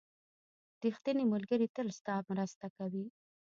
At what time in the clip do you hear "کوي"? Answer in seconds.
2.77-3.05